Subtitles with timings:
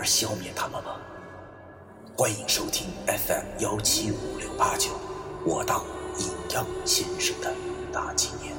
[0.00, 0.98] 而消灭他们吗？
[2.16, 4.98] 欢迎收听 FM 幺七五六八九，
[5.44, 5.84] 我当
[6.18, 7.54] 阴阳先生的
[7.92, 8.56] 大纪念。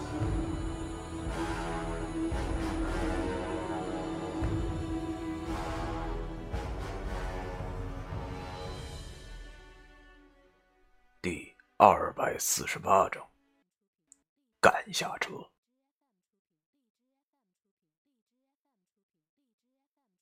[11.24, 13.28] 第二百四十八章，
[14.62, 15.51] 赶下车。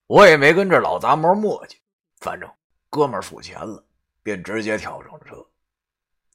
[0.10, 1.76] 我也没跟这老杂毛磨叽，
[2.20, 2.50] 反正
[2.90, 3.86] 哥们儿付钱了，
[4.24, 5.46] 便直接跳上了车。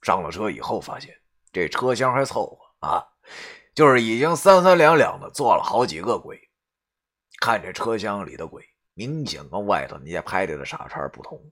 [0.00, 1.12] 上了车以后，发现
[1.52, 3.04] 这车厢还凑合啊，
[3.74, 6.40] 就是已经三三两两的坐了好几个鬼。
[7.40, 11.42] 看这车厢里的鬼，明显跟外头那些排队的傻叉不同，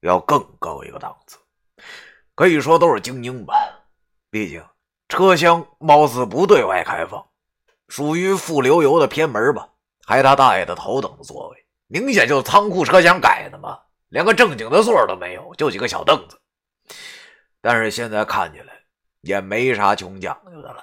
[0.00, 1.38] 要更高一个档次，
[2.34, 3.54] 可以说都是精英吧。
[4.28, 4.60] 毕竟
[5.08, 7.24] 车厢貌似不对外开放，
[7.86, 9.68] 属于富流油的偏门吧。
[10.08, 13.78] 还他大爷的头等座位，明显就是仓库车厢改的嘛，
[14.08, 16.40] 连个正经的座都没有，就几个小凳子。
[17.60, 18.72] 但是现在看起来
[19.20, 20.82] 也没啥穷讲究的了，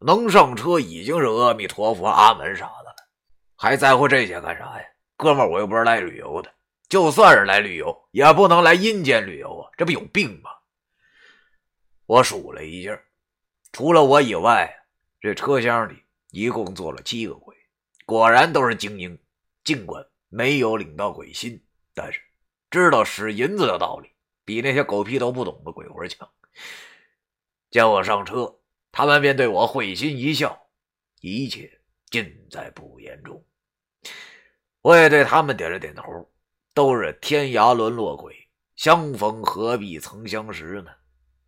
[0.00, 2.96] 能上车已经是阿弥陀佛、阿门啥的了，
[3.56, 4.84] 还在乎这些干啥呀？
[5.16, 6.52] 哥们，我又不是来旅游的，
[6.86, 10.50] 就算是来旅游，也不能来阴间旅游啊，这不有病吗？
[12.04, 13.00] 我数了一下，
[13.72, 14.70] 除了我以外，
[15.18, 17.56] 这车厢里一共坐了七个鬼。
[18.10, 19.16] 果然都是精英，
[19.62, 22.20] 尽管没有领到鬼心，但是
[22.68, 24.10] 知道使银子的道理，
[24.44, 26.28] 比那些狗屁都不懂的鬼魂强。
[27.70, 28.58] 见我上车，
[28.90, 30.60] 他们便对我会心一笑，
[31.20, 31.70] 一切
[32.06, 33.40] 尽在不言中。
[34.82, 36.04] 我也对他们点了点头，
[36.74, 38.36] 都是天涯沦落鬼，
[38.74, 40.90] 相逢何必曾相识呢？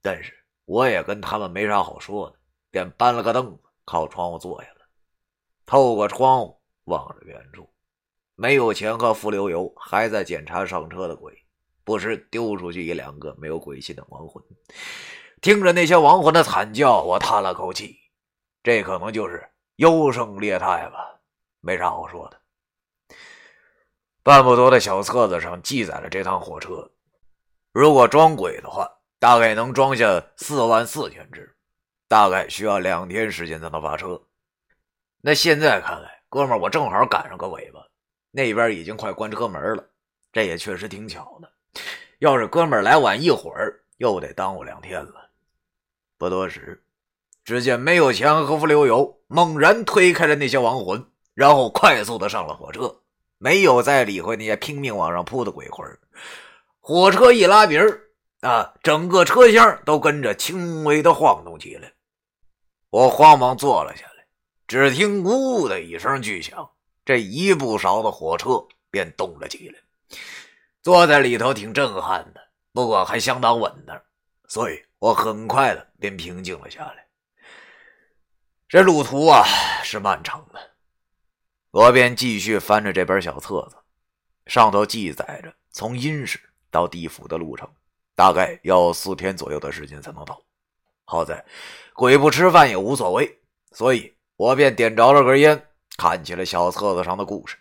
[0.01, 0.33] 但是
[0.65, 2.37] 我也跟他们没啥好说的，
[2.71, 4.82] 便搬了个凳子靠窗户坐下了。
[5.73, 7.67] 透过窗户望着远处，
[8.35, 11.33] 没有钱和付流油，还在检查上车的鬼，
[11.83, 14.45] 不时丢出去一两个没有鬼心的亡魂。
[15.41, 17.97] 听着那些亡魂的惨叫，我叹了口气，
[18.63, 21.19] 这可能就是优胜劣汰吧，
[21.63, 23.17] 没啥好说的。
[24.23, 26.91] 半不多的小册子上记载了这趟火车，
[27.73, 28.87] 如果装鬼的话，
[29.19, 31.57] 大概能装下四万四千只，
[32.09, 34.23] 大概需要两天时间才能发车。
[35.25, 37.81] 那现在看来，哥们儿，我正好赶上个尾巴，
[38.33, 39.89] 那边已经快关车门了，
[40.33, 41.49] 这也确实挺巧的。
[42.19, 45.31] 要是哥们儿来晚一会儿，又得耽误两天了。
[46.19, 46.83] 不多时，
[47.45, 52.93] 只见没有钱和付流油猛然推开了那些亡魂，然后快速的上了火车，
[53.39, 55.87] 没有再理会那些拼命往上扑的鬼魂。
[56.81, 58.01] 火车一拉鼻儿
[58.41, 61.93] 啊，整个车厢都跟着轻微的晃动起来。
[62.91, 64.05] 我慌忙坐了下。
[64.73, 66.71] 只听“呜”的一声巨响，
[67.05, 69.79] 这一不少的火车便动了起来。
[70.81, 72.41] 坐在里头挺震撼的，
[72.73, 74.03] 不过还相当稳当，
[74.49, 77.07] 所以我很快的便平静了下来。
[78.67, 79.45] 这路途啊
[79.85, 80.71] 是漫长的，
[81.71, 83.77] 我便继续翻着这本小册子，
[84.47, 86.41] 上头记载着从阴室
[86.71, 87.71] 到地府的路程，
[88.15, 90.43] 大概要四天左右的时间才能到。
[91.05, 91.45] 好在
[91.93, 93.39] 鬼不吃饭也无所谓，
[93.73, 94.11] 所以。
[94.43, 97.57] 我便点着了根烟，看起了小册子上的故事。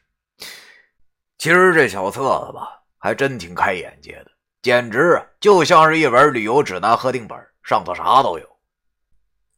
[1.37, 4.31] 其实这小册子吧，还真挺开眼界的，
[4.63, 8.57] 简直啊，就像是一本旅游指南核定本，上头啥都有。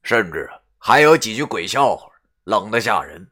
[0.02, 2.12] 甚至啊，还有几句鬼笑话，
[2.44, 3.26] 冷得吓人。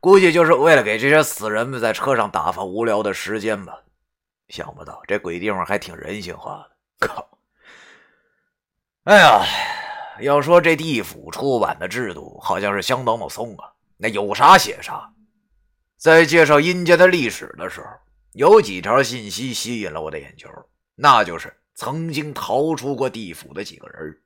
[0.00, 3.78] 估计就是为了给这些死人们在车上打发无聊的时间吧。
[4.48, 6.66] 想不到这鬼地方还挺人性化
[6.98, 7.38] 的，靠！
[9.04, 9.44] 哎呀！
[10.22, 15.12] 要说这地府出版的制度好像是相当的松啊，那有啥写啥。
[15.96, 17.86] 在介绍阴间的历史的时候，
[18.32, 20.48] 有几条信息吸引了我的眼球，
[20.94, 24.18] 那就是曾经逃出过地府的几个人。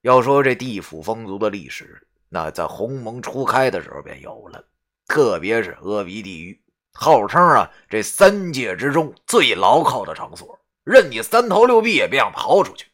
[0.00, 4.64] 要说这地府风俗的历史，那在鸿蒙初开的时候便有了，
[5.06, 6.60] 特别是阿鼻地狱，
[6.92, 12.86] 号称啊这三界之中最牢靠的场所，任你三头六臂也别想逃出去。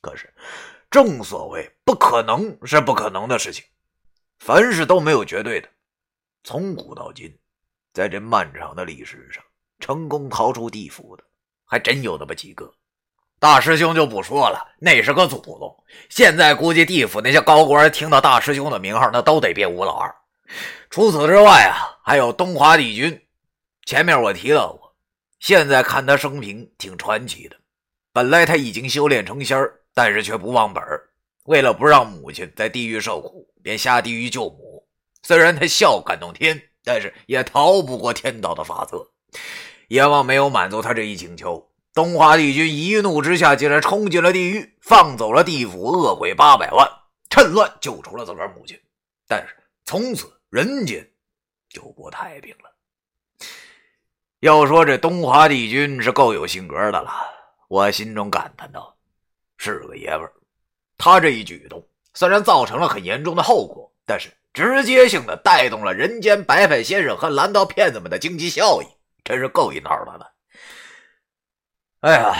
[0.00, 0.32] 可是。
[0.90, 3.64] 正所谓不可能是不可能的事情，
[4.38, 5.68] 凡事都没有绝对的。
[6.44, 7.36] 从古到今，
[7.92, 9.42] 在这漫长的历史上，
[9.80, 11.24] 成功逃出地府的，
[11.64, 12.72] 还真有那么几个。
[13.38, 15.84] 大师兄就不说了，那是个祖宗。
[16.08, 20.14] 现在估计地府那些高官听到大师兄的名号，那都得变吴老二。
[20.88, 23.26] 除此之外啊，还有东华帝君。
[23.84, 24.94] 前面我提到过，
[25.38, 27.56] 现在看他生平挺传奇的。
[28.12, 29.58] 本来他已经修炼成仙，
[29.96, 30.84] 但是却不忘本。
[31.44, 34.86] 为了不让母亲在地狱受苦，便下地狱救母。
[35.22, 39.08] 虽然他孝感动天，但是也逃不过天道的法则。
[39.88, 46.86] 阎王没有满足他这一请求，东华帝君一怒之下，竟然冲进了地狱，放走了地府恶鬼八百万，
[47.30, 48.78] 趁乱救出了自个儿母亲。
[49.26, 51.08] 但是从此人间
[51.70, 52.76] 就不太平了。
[54.40, 57.10] 要说这东华帝君是够有性格的了，
[57.68, 58.95] 我心中感叹道
[59.56, 60.32] ：“是个爷们儿。”
[60.98, 68.86] 他这一举动虽然造成了很严重的后果，但是直接性的带动了人间白发先生和蓝道骗子们的经济效益，
[69.22, 70.32] 真是够一闹的了。
[72.00, 72.34] 哎呀，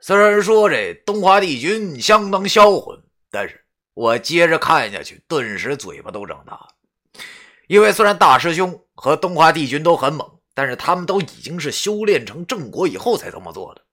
[0.00, 2.98] 虽然说这东华帝君相当销魂，
[3.30, 3.62] 但是
[3.92, 6.68] 我接着看下去，顿时嘴巴都长大了。
[7.66, 13.84] 因为虽然大师兄和东华帝君都很猛，但是他们都已经是修炼成正果以后才这么做的。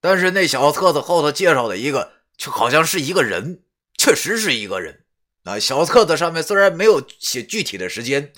[0.00, 2.12] 但是那小册子后头介绍的一个。
[2.38, 3.64] 就好像是一个人，
[3.96, 5.04] 确实是一个人。
[5.42, 8.32] 啊，小册子上面虽然没有写具体的时间，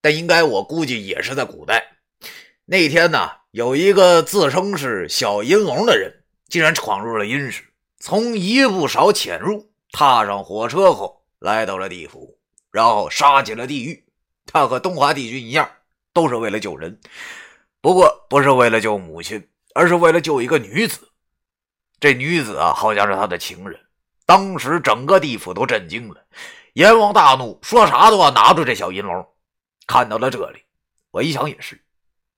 [0.00, 1.98] 但应该我估计也是在古代。
[2.64, 7.62] 那天呢，有一个自称是小银龙的人，竟然闯入了阴室，
[8.00, 12.38] 从一步少潜入，踏上火车后来到了地府，
[12.72, 14.02] 然后杀进了地狱。
[14.46, 15.70] 他和东华帝君一样，
[16.14, 16.98] 都是为了救人，
[17.82, 21.06] 不过不是为了救母亲，而是为了救一个女子。
[22.00, 23.78] 这女子啊，好像是他的情人。
[24.24, 26.16] 当时整个地府都震惊了，
[26.72, 29.26] 阎王大怒，说啥都要拿住这小银龙。
[29.86, 30.64] 看到了这里，
[31.10, 31.80] 我一想也是，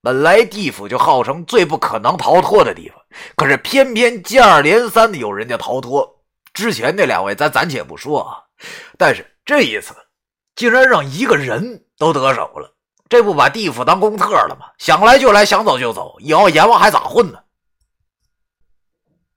[0.03, 2.99] 本来地府就号称最不可能逃脱的地方，
[3.37, 6.23] 可是偏偏接二连三的有人家逃脱。
[6.53, 8.43] 之前那两位咱暂且不说啊，
[8.99, 9.95] 但是这一次
[10.57, 12.75] 竟然让一个人都得手了，
[13.09, 14.67] 这不把地府当公厕了吗？
[14.79, 17.39] 想来就来，想走就走，以后阎王还咋混呢？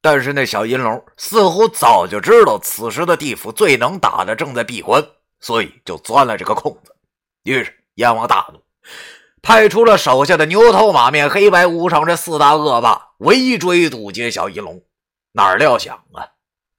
[0.02, 5.06] 但是那小银龙似乎早就知道此时的地府最能打的正在闭关，
[5.40, 6.96] 所以就钻了这个空子。
[7.44, 8.62] 于是阎王大怒，
[9.42, 14.82] 派出了手下的牛头马面黑白无常这四大恶霸围追堵截小银龙。
[15.34, 16.28] 哪料想啊，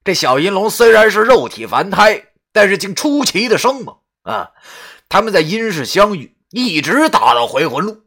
[0.04, 2.22] 这小银龙虽然是肉体凡胎，
[2.52, 4.50] 但是竟出奇的生猛啊！
[5.08, 8.02] 他们在阴世相遇，一直打到回魂路。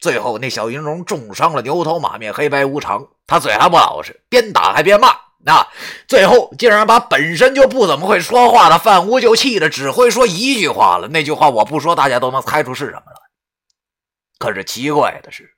[0.00, 5.14] 最后，那小银龙重伤了牛头马面黑白无常，他嘴还不老实，边打还边骂。
[5.46, 5.66] 那
[6.08, 11.06] 最后竟然把本身就不怎么会说话的范无就气的只会说一句话了。
[11.08, 13.22] 那句话我不说，大家都能猜出是什么了。
[14.38, 15.54] 可是奇怪的是，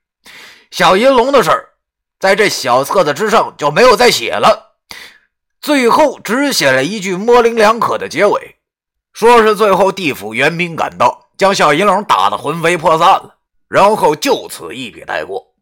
[0.71, 1.69] 小银龙的事儿
[2.19, 4.75] 在这小册子之上就没有再写了，
[5.61, 8.57] 最后只写了一句模棱两可的结尾，
[9.13, 13.35] 说是最后地府援兵赶到，将小银龙打得魂飞魄散了。
[13.69, 15.53] 然后就此一笔带过，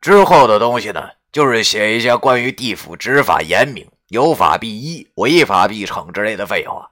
[0.00, 6.88] 之后的东西呢，就是写一些关于地府执法严明、有法必依、违法必惩之类的废话。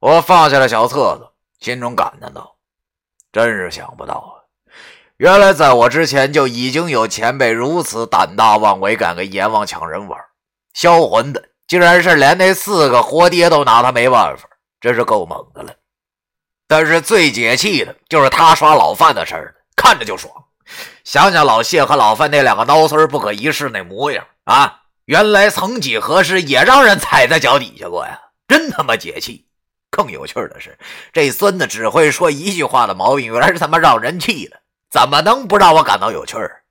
[0.00, 1.28] 我放下了小册子，
[1.64, 2.56] 心中感叹道
[3.32, 4.42] ：“真是想不到啊，
[5.18, 10.20] 原来在我之前就已经有前辈如此胆大妄为，敢跟阎王抢人玩，
[10.72, 14.48] 销魂的竟然是连那四个活爹都拿他没办法，
[14.80, 15.72] 真是够猛的了。”
[16.76, 20.34] 但是最解气的就是他耍老范的事儿，看着就爽。
[21.04, 29.46] 想想老谢和老范那两个孬孙不可一世那模样啊，原来曾几何时也让人踩在脚底下过呀，真他妈解气。
[29.88, 30.76] 更有趣的是，
[31.12, 36.64] 这孙子只会说一句话的毛病，原来是他妈让人气的，怎么能不让我感到有趣儿？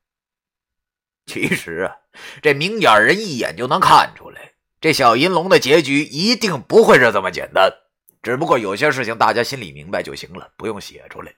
[1.27, 1.95] 其实啊，
[2.41, 7.71] 这明眼人一眼就能看出来，这小银龙的结局一定不会是这么简单。
[8.23, 11.31] 只不过有些事情大家心里明白就行了，不用写出来。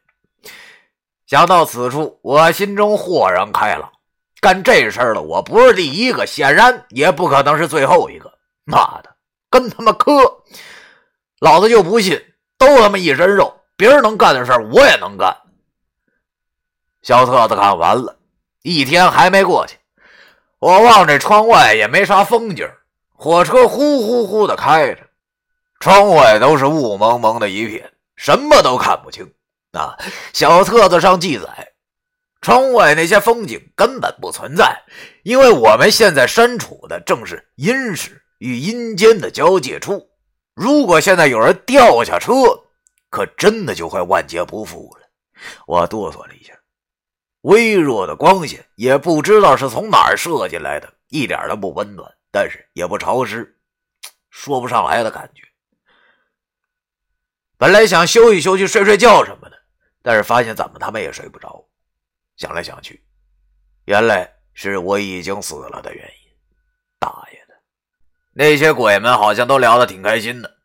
[1.26, 3.92] 想到此处，我心中豁然开朗。
[4.40, 8.32] 干这事儿的我不是第一个，显然也不可能是最后一个。
[8.64, 9.16] 妈的，
[9.50, 10.12] 跟他妈磕！
[11.40, 12.24] 老子就不信，
[12.60, 15.36] 都他妈一身肉，别人能干的事儿我也能干。
[17.02, 18.16] 小册子看完了，
[18.62, 19.78] 一天还没过去，
[20.60, 22.70] 我望着窗外也没啥风景，
[23.14, 25.02] 火车呼呼呼的开着。
[25.80, 29.32] 窗外都是雾蒙蒙的一片，什么都看不清。
[29.72, 29.98] 啊，
[30.32, 31.74] 小册子上记载，
[32.40, 34.84] 窗外那些风景根本不存在，
[35.24, 40.10] 因为我们现在身处的正是阴世与阴间的交界处。
[40.54, 42.34] 如果现在有人掉下车，
[43.10, 45.06] 可真的就会万劫不复了。
[45.68, 46.54] 我哆嗦了一下，
[47.42, 53.58] 微弱的光线也不知道是从哪儿射进来的，一点都不温暖，但是也不潮湿，
[54.30, 55.42] 说不上来的感觉。
[57.58, 59.58] 本来想休息休息、睡睡觉什么的，
[60.02, 61.66] 但是发现怎么他们也睡不着。
[62.38, 63.04] 想来想去，
[63.86, 66.32] 原来是我已经死了的原因。
[67.00, 67.54] 大爷的，
[68.34, 70.58] 那些鬼们好像都聊得挺开心的。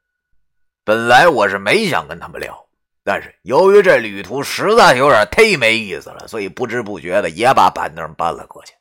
[0.85, 2.67] 本来我是没想跟他们聊。
[3.03, 8.75] 但是由于这旅途实在有点忒没意思了，所以不知不觉的也把板凳搬了过去。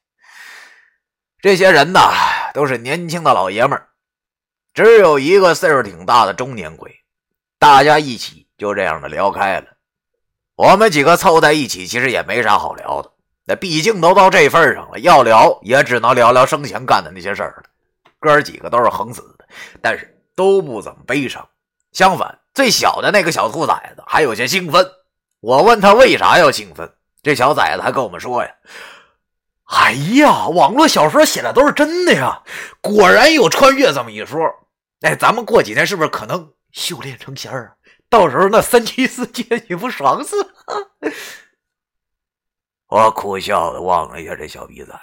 [1.39, 3.87] 这些人呐，都是年轻的老爷们儿，
[4.73, 6.98] 只有一个岁数挺大的中年鬼。
[7.59, 9.67] 大家一起就这样的聊开了。
[10.55, 13.11] 我们几个凑在一起，其实也没啥好聊的。
[13.45, 17.63] 那毕竟都到这份上了，要聊也只能聊聊生前干的那些事儿了。
[18.19, 19.45] 哥几个都是横死的，
[19.81, 21.47] 但是都不怎么悲伤，
[21.91, 22.39] 相反。
[22.53, 24.85] 最小的那个小兔崽子还有些兴奋，
[25.39, 28.49] 我问他为啥要兴奋，这小崽子还跟我们说呀
[29.65, 32.41] ：“哎呀，网络小说写的都是真的呀，
[32.81, 34.41] 果然有穿越这么一说。
[35.01, 37.75] 哎，咱们过几天是不是可能修炼成仙儿？
[38.09, 40.35] 到时候那三妻四妾你不爽死？”
[42.89, 44.99] 我苦笑的望了一下这小逼崽子，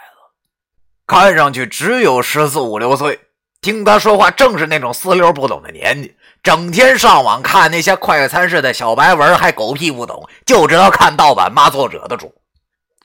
[1.06, 3.20] 看上去只有十四五六岁，
[3.60, 6.16] 听他说话正是那种四六不懂的年纪。
[6.42, 12.34] 整天上网看那些快餐式的小白文，还狗屁不懂，就知道看盗版骂作者的主，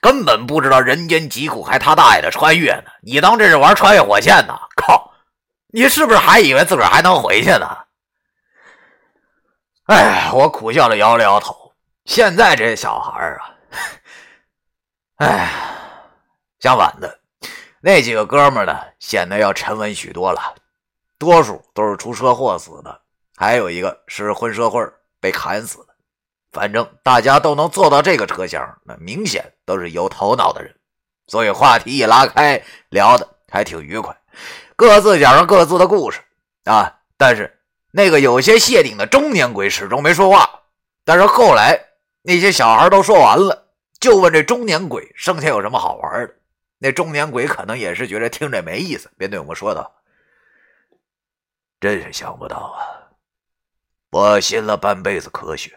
[0.00, 2.84] 根本不知道人间疾苦，还他大爷的穿越呢！
[3.02, 4.54] 你当这是玩穿越火线呢？
[4.74, 5.12] 靠！
[5.72, 7.68] 你是不是还以为自个儿还能回去呢？
[9.86, 11.74] 哎，我苦笑着摇了摇头。
[12.04, 13.54] 现在这小孩啊，
[15.16, 15.52] 哎，
[16.60, 17.20] 相反的，
[17.80, 20.54] 那几个哥们呢，显得要沉稳许多了，
[21.18, 23.00] 多数都是出车祸死的。
[23.36, 24.80] 还有一个是混社会
[25.20, 25.94] 被砍死的，
[26.52, 30.72] 反正大家都能坐到这个车厢，那明显都是有头脑的人，
[31.26, 34.16] 所以话题一拉开，聊的还挺愉快，
[34.76, 36.20] 各自讲上各自的故事
[36.64, 36.98] 啊。
[37.16, 37.61] 但是
[37.92, 40.62] 那个有些谢顶的中年鬼始终没说话。
[41.04, 41.78] 但是后来
[42.22, 43.68] 那些小孩都说完了，
[44.00, 46.34] 就问这中年鬼剩下有什么好玩的。
[46.78, 49.94] 那中年鬼可能也是觉得听着没意思，便对我们说道
[51.80, 52.80] ：“真是想不到啊。”
[54.10, 55.72] 我信了半辈子科学，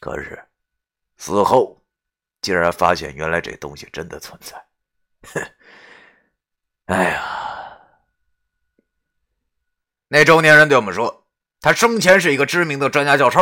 [0.00, 0.44] 可是
[1.16, 1.80] 死后
[2.40, 4.64] 竟然发现原来这东西真的存在。
[5.34, 5.52] 哼！
[6.86, 7.22] 哎呀，
[10.14, 11.24] 那中年人对我们说，
[11.62, 13.40] 他生前是一个知名的专家教授，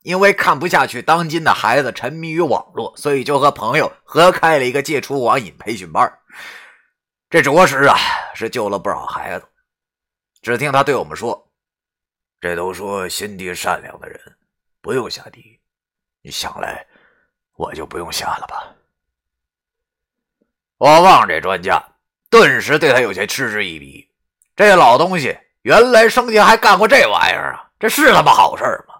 [0.00, 6.10] 因为看不下去当今的孩子沉迷于网络，所以就和朋友合开了一个戒除网瘾培训班。
[7.28, 7.98] 这着实啊，
[8.34, 9.46] 是救了不少孩子。
[10.40, 11.52] 只听他对我们说。
[12.40, 14.18] 这都说心地善良的人
[14.80, 15.60] 不用下地狱，
[16.22, 16.86] 你想来
[17.56, 18.74] 我就不用下了吧？
[20.78, 21.78] 我望着这专家，
[22.30, 24.08] 顿时对他有些嗤之以鼻。
[24.54, 27.68] 这老东西原来生前还干过这玩意儿啊？
[27.76, 28.94] 这是他妈好事吗？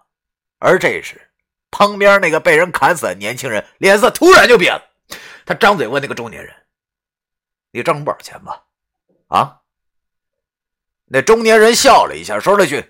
[0.59, 1.31] 而这时，
[1.71, 4.83] 旁边那个被人砍死的年轻人脸色突然就变了，
[5.45, 6.53] 他张嘴问那个中年人
[7.71, 8.65] ：“你挣不少钱吧？”
[9.31, 9.61] 啊？
[11.05, 12.85] 那中年人笑了一下，说了句。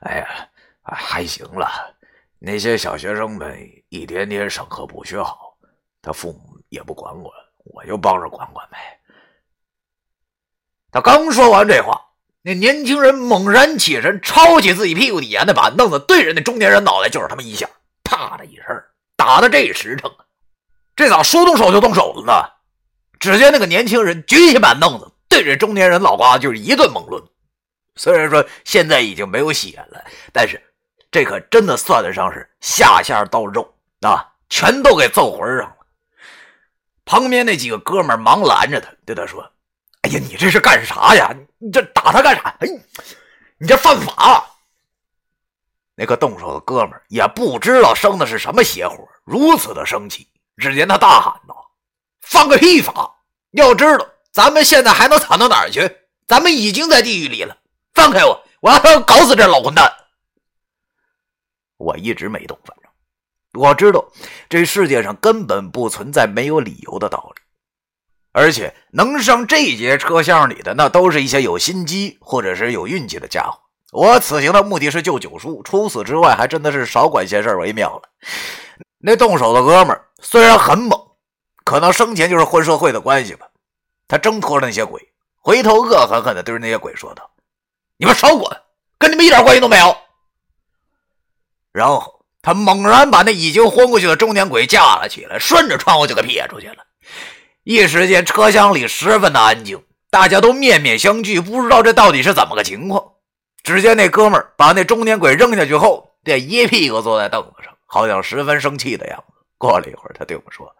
[0.00, 0.48] 哎呀，
[0.84, 1.94] 还行了。
[2.38, 3.60] 那些小学生们
[3.90, 5.54] 一天天上课不学好，
[6.00, 8.98] 他父母也不管管，我就帮着管管呗。
[10.94, 12.00] 他刚说完这话，
[12.42, 17.68] 那年轻人猛然起身，抄起自己屁股底下那板凳子，对着那中年人脑袋就是他妈一下，
[18.04, 18.66] 啪的一声，
[19.16, 20.24] 打的这实诚啊！
[20.94, 22.48] 这咋说动手就动手了呢？
[23.18, 27.20] 只见那个年轻人举起板凳子，对着中年人脑瓜就是一顿猛抡。
[27.96, 30.62] 虽然说现在已经没有血了，但是
[31.10, 35.76] 这可真的算得上是下下到肉啊，全都给揍魂上了。
[37.04, 39.50] 旁边那几个哥们忙拦着他，对他说
[40.04, 41.34] ：“哎呀，你这是干啥呀？
[41.56, 42.54] 你这打他干啥？
[42.60, 42.68] 哎，
[43.56, 44.44] 你这犯法！”
[45.96, 50.28] 那个动手的哥们也不知道生的是什么邪火，如此的生气。
[50.58, 51.70] 只见他大喊道
[52.20, 53.10] ：“放个屁法！
[53.52, 55.80] 要知道，咱们现在还能惨到哪儿去？
[56.26, 57.56] 咱们已经在地狱里了。”
[57.94, 58.44] 放开我！
[58.60, 59.90] 我要搞死这老混蛋！
[61.78, 62.90] 我一直没动，反正
[63.62, 64.04] 我知道
[64.50, 67.42] 这世界上根本不存在没有理由的道理，
[68.34, 73.56] 而且能上这节车厢里的，那都是一些有心机或者是有运气的家伙。
[73.92, 78.02] 我此行的目的是救九叔，除此之外，还真的是少管闲事为妙了。
[78.98, 81.00] 那动手的哥们儿虽然很猛，
[81.64, 83.46] 可能生前就是混社会的关系吧。
[84.08, 85.00] 他挣脱了那些鬼，
[85.40, 87.30] 回头恶狠狠地对着那些鬼说道。
[87.98, 88.62] 你们少管，
[88.98, 89.96] 跟你们一点关系都没有。
[91.70, 96.83] 然后他猛然把那已经昏过去的中年鬼架了起来，顺着窗户就给撇出去了。
[97.64, 103.12] 一时间，车厢里十分的安静，大家都面面相觑，不知道这到底是怎么个情况。
[103.62, 109.34] 只见那哥们儿把那中年鬼扔下去后，便一屁股坐在凳子上，好像十分生气的样子。
[109.56, 110.70] 过了一会儿，他对我说：“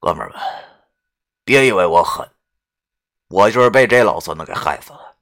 [0.00, 0.36] 哥们儿们，
[1.44, 2.28] 别以为我狠，
[3.28, 5.14] 我就是被这老孙子给害死了。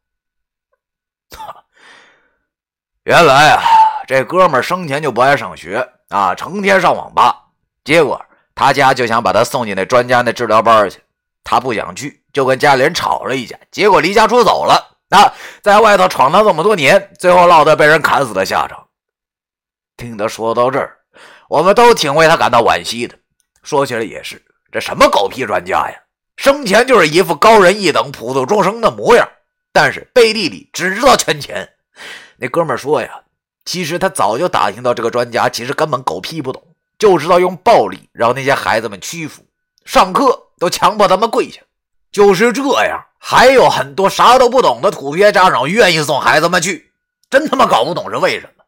[3.04, 3.60] 原来啊，
[4.06, 7.50] 这哥们儿生前就不爱上学啊，成天上网吧，
[7.84, 8.18] 结果……”
[8.60, 11.00] 他家就想把他送进那专家那治疗班去，
[11.42, 14.98] 他不想去，就跟家里人吵了一架，结果离家出走了。
[15.08, 18.86] 啊在外头闯荡这么多年，最后落得被人砍死的下场。
[19.96, 20.98] 听他说到这儿，
[21.48, 23.16] 我们都挺为他感到惋惜的。
[23.62, 25.94] 说起来也是，这什么狗屁专家呀，
[26.36, 29.26] 生前就是一副高人一等、普度众生的模样，
[29.72, 31.66] 但是背地里只知道圈钱。
[32.36, 33.22] 那哥们说呀，
[33.64, 36.62] 其实他早就打听到这个专家其实根本狗屁不懂。
[37.00, 39.42] 就知道用暴力让那些孩子们屈服，
[39.84, 41.62] 上课都强迫他们跪下，
[42.12, 43.06] 就是这样。
[43.18, 46.92] 还有很多啥都不懂的土鳖家长愿意送孩子们去，
[47.28, 48.64] 真他妈搞不懂是为什么。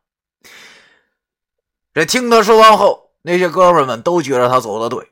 [1.94, 5.10] 这听他说完后，那些哥们们都觉得他说的对，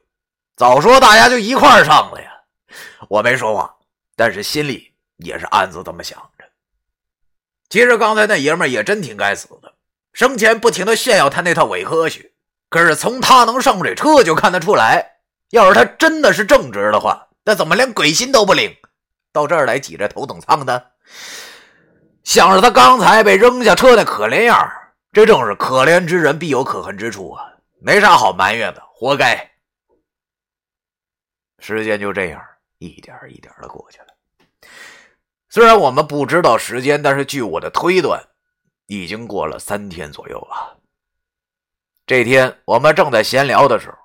[0.56, 2.30] 早说大家就一块上了呀。
[3.08, 3.76] 我没说话，
[4.16, 6.44] 但是心里也是暗自这么想着。
[7.68, 9.74] 其实刚才那爷们也真挺该死的，
[10.14, 12.32] 生前不停的炫耀他那套伪科学。
[12.70, 15.16] 可是从他能上这车就看得出来，
[15.50, 18.74] 要是他真的是正直的话，那怎么连鬼心都不领，
[19.32, 20.92] 到这儿来挤着头等舱的？
[22.22, 24.56] 想着他刚才被扔下车那可怜样
[25.12, 27.44] 这正是可怜之人必有可恨之处啊，
[27.80, 29.50] 没啥好埋怨的，活该。
[31.58, 32.40] 时间就这样
[32.78, 34.06] 一点一点的过去了。
[35.48, 38.22] 虽然我们不知道时间，但是据我的推断，
[38.86, 40.79] 已经过了三天左右了。
[42.10, 43.96] 这天我们正在闲聊的时候，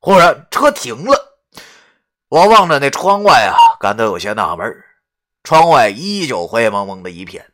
[0.00, 1.38] 忽然车停了。
[2.26, 4.84] 我望着那窗外啊，感到有些纳闷
[5.44, 7.52] 窗外依旧灰蒙蒙的一片，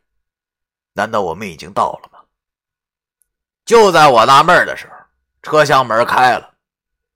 [0.93, 2.21] 难道我们已经到了吗？
[3.65, 4.93] 就在我纳闷的时候，
[5.43, 6.55] 车厢门开了，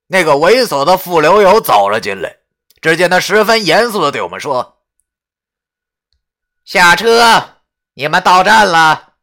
[0.05, 2.37] 那个猥琐的富流友走了进来。
[2.79, 4.83] 只见他十分严肃的对我们说
[6.63, 7.55] ：“下车，
[7.95, 9.13] 你们到站了。”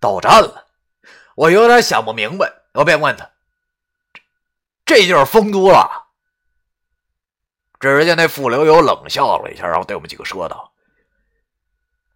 [0.00, 0.61] 到站了。
[1.42, 3.28] 我有点想不明白，我便问他
[4.86, 6.06] ：“这这就是丰都了？”
[7.80, 10.72] 只见那傅留油冷笑了一下，然后对我们几个说道：“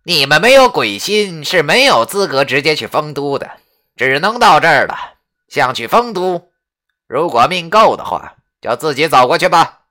[0.05, 3.51] 你们没有鬼心，是没有资格直接去丰都的，
[3.97, 5.17] 只能到这儿了。
[5.49, 6.53] 想去丰都，
[7.09, 9.87] 如果命够的话，就自己走过去吧。”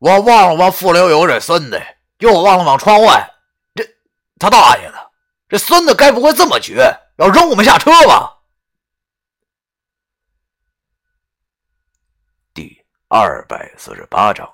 [0.00, 1.82] 我望了望傅留油这孙子，
[2.16, 3.30] 又望了望窗外，
[3.74, 3.84] 这
[4.38, 5.11] 他大爷的！
[5.52, 8.38] 这孙子该不会这么绝，要扔我们下车吧？
[12.54, 14.50] 第二百四十八章。